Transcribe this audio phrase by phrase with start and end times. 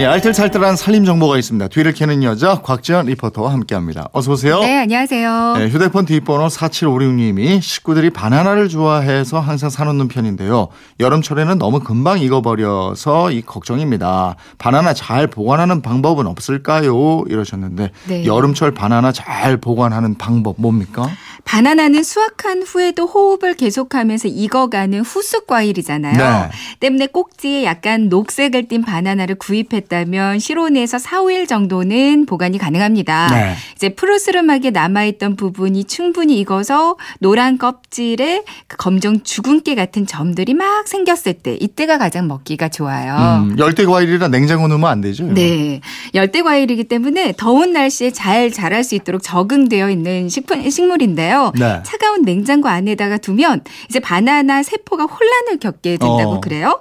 [0.00, 1.68] 예, 알뜰살뜰한 살림 정보가 있습니다.
[1.68, 4.08] 뒤를 캐는 여자 곽지연 리포터와 함께합니다.
[4.12, 4.58] 어서 오세요.
[4.58, 5.54] 네, 안녕하세요.
[5.58, 10.66] 네, 휴대폰 뒷번호 4756님이 식구들이 바나나를 좋아해서 항상 사놓는 편인데요.
[10.98, 14.34] 여름철에는 너무 금방 익어버려서 이 걱정입니다.
[14.58, 17.22] 바나나 잘 보관하는 방법은 없을까요?
[17.28, 18.24] 이러셨는데 네.
[18.24, 21.08] 여름철 바나나 잘 보관하는 방법 뭡니까?
[21.44, 26.16] 바나나는 수확한 후에도 호흡을 계속하면서 익어가는 후숙 과일이잖아요.
[26.16, 26.50] 네.
[26.80, 33.28] 때문에 꼭지에 약간 녹색을 띤 바나나를 구입 했다면 실온에서 4, 5일 정도는 보관이 가능합니다.
[33.30, 33.54] 네.
[33.76, 41.34] 이제 푸르스름하게 남아있던 부분이 충분히 익어서 노란 껍질에 그 검정 주근깨 같은 점들이 막 생겼을
[41.34, 43.42] 때 이때가 가장 먹기가 좋아요.
[43.44, 45.24] 음, 열대 과일이라 냉장고 넣으면 안 되죠?
[45.24, 45.34] 이거?
[45.34, 45.80] 네.
[46.14, 51.52] 열대 과일이기 때문에 더운 날씨에 잘 자랄 수 있도록 적응되어 있는 식품, 식물인데요.
[51.58, 51.80] 네.
[51.84, 56.40] 차가운 냉장고 안에다가 두면 이제 바나나 세포가 혼란을 겪게 된다고 어.
[56.40, 56.80] 그래요.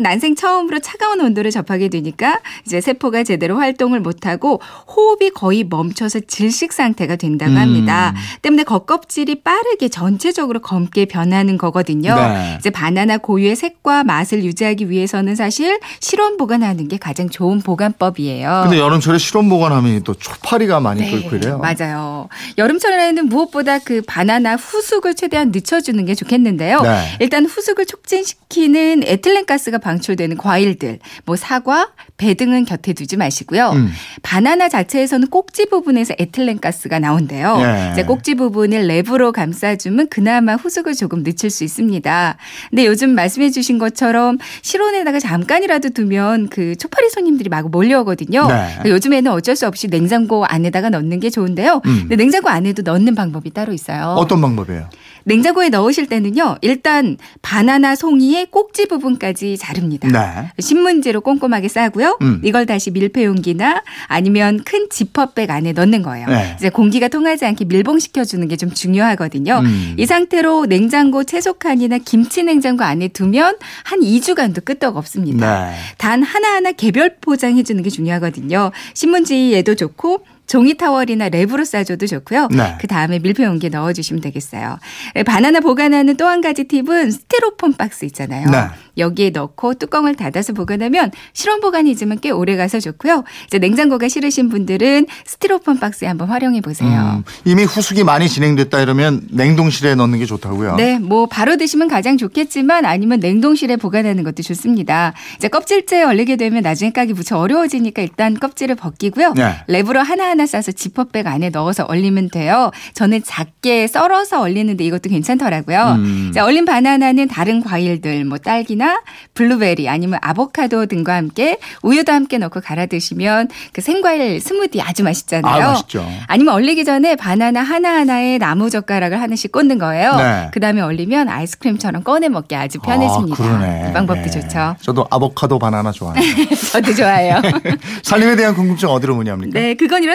[0.00, 2.25] 난생 처음으로 차가운 온도를 접하게 되니까
[2.66, 7.56] 이제 세포가 제대로 활동을 못하고 호흡이 거의 멈춰서 질식 상태가 된다고 음.
[7.56, 8.14] 합니다.
[8.42, 12.14] 때문에 겉껍질이 빠르게 전체적으로 검게 변하는 거거든요.
[12.14, 12.56] 네.
[12.58, 18.62] 이제 바나나 고유의 색과 맛을 유지하기 위해서는 사실 실온 보관하는 게 가장 좋은 보관법이에요.
[18.64, 21.58] 근데 여름철에 실온 보관하면 또 초파리가 많이 네, 끓고 이래요.
[21.58, 22.28] 맞아요.
[22.58, 26.80] 여름철에는 무엇보다 그 바나나 후숙을 최대한 늦춰주는 게 좋겠는데요.
[26.82, 27.16] 네.
[27.20, 33.70] 일단 후숙을 촉진시키는 에틸렌 가스가 방출되는 과일들, 뭐 사과, 배 등은 곁에 두지 마시고요.
[33.70, 33.90] 음.
[34.22, 37.58] 바나나 자체에서는 꼭지 부분에서 에틸렌 가스가 나온대요.
[37.60, 37.92] 예.
[37.92, 42.36] 이제 꼭지 부분을 랩으로 감싸주면 그나마 후숙을 조금 늦출 수 있습니다.
[42.70, 48.46] 근데 요즘 말씀해 주신 것처럼 실온에다가 잠깐이라도 두면 그 초파리 손님들이 막 몰려오거든요.
[48.48, 48.54] 네.
[48.54, 51.82] 그러니까 요즘에는 어쩔 수 없이 냉장고 안에다가 넣는 게 좋은데요.
[51.84, 51.98] 음.
[52.00, 54.14] 근데 냉장고 안에도 넣는 방법이 따로 있어요.
[54.16, 54.88] 어떤 방법이에요?
[55.26, 56.56] 냉장고에 넣으실 때는요.
[56.62, 60.08] 일단 바나나 송이의 꼭지 부분까지 자릅니다.
[60.08, 60.50] 네.
[60.60, 62.18] 신문지로 꼼꼼하게 싸고요.
[62.22, 62.40] 음.
[62.44, 66.26] 이걸 다시 밀폐 용기나 아니면 큰 지퍼백 안에 넣는 거예요.
[66.28, 66.54] 네.
[66.56, 69.60] 이제 공기가 통하지 않게 밀봉시켜 주는 게 좀 중요하거든요.
[69.62, 69.94] 음.
[69.98, 75.66] 이 상태로 냉장고 채소칸이나 김치 냉장고 안에 두면 한 2주간도 끄떡 없습니다.
[75.70, 75.76] 네.
[75.98, 78.70] 단 하나하나 개별 포장해 주는 게 중요하거든요.
[78.94, 82.48] 신문지에도 좋고 종이 타월이나 랩으로 싸줘도 좋고요.
[82.52, 82.76] 네.
[82.80, 84.78] 그 다음에 밀폐 용기에 넣어주시면 되겠어요.
[85.16, 88.50] 에, 바나나 보관하는 또 한 가지 팁은 스티로폼 박스 있잖아요.
[88.50, 88.58] 네.
[88.98, 93.24] 여기에 넣고 뚜껑을 닫아서 보관하면 실온 보관이지만 꽤 오래 가서 좋고요.
[93.46, 97.16] 이제 냉장고가 싫으신 분들은 스티로폼 박스에 한번 활용해 보세요.
[97.18, 100.76] 음, 이미 후숙이 많이 진행됐다 이러면 냉동실에 넣는 게 좋다고요.
[100.76, 105.12] 네, 뭐 바로 드시면 가장 좋겠지만 아니면 냉동실에 보관하는 것도 좋습니다.
[105.36, 109.34] 이제 껍질째에 얼리게 되면 나중에 까기 무척 어려워지니까 일단 껍질을 벗기고요.
[109.34, 109.56] 네.
[109.68, 112.70] 랩으로 하나 하나 싸서 지퍼백 안에 넣어서 얼리면 돼요.
[112.92, 115.94] 저는 작게 썰어서 얼리는데 이것도 괜찮더라고요.
[115.96, 116.30] 음.
[116.34, 119.00] 자, 얼린 바나나는 다른 과일들 뭐 딸기나
[119.32, 125.64] 블루베리 아니면 아보카도 등과 함께 우유도 함께 넣고 갈아 드시면 그 생과일 스무디 아주 맛있잖아요.
[125.64, 126.06] 아, 맛있죠.
[126.26, 130.16] 아니면 얼리기 전에 바나나 하나하나에 나무 젓가락을 하나씩 꽂는 거예요.
[130.16, 130.50] 네.
[130.52, 133.42] 그 다음에 얼리면 아이스크림처럼 꺼내 먹기 아주 편해집니다.
[133.42, 133.86] 아, 그러네.
[133.88, 134.30] 이 방법도 네.
[134.30, 134.76] 좋죠.
[134.82, 136.22] 저도 아보카도 바나나 좋아해요.
[136.72, 137.40] 저도 좋아해요.
[138.04, 139.58] 살림에 대한 궁금증 어디로 문의합니까?
[139.58, 140.14] 네, 그건 이렇